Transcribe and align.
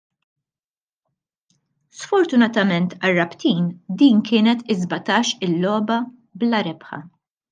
Sfortunatament 1.97 2.87
għar-Rabtin 2.95 3.69
din 4.01 4.25
kienet 4.31 4.65
is-sbatax-il 4.77 5.55
logħba 5.67 6.01
bla 6.45 6.63
rebħa. 6.71 7.03